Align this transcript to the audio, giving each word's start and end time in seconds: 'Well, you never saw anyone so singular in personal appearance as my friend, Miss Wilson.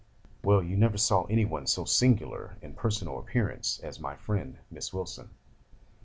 'Well, 0.43 0.63
you 0.63 0.77
never 0.77 0.97
saw 0.97 1.25
anyone 1.25 1.67
so 1.67 1.85
singular 1.85 2.57
in 2.63 2.73
personal 2.73 3.19
appearance 3.19 3.79
as 3.83 3.99
my 3.99 4.15
friend, 4.15 4.57
Miss 4.71 4.91
Wilson. 4.91 5.29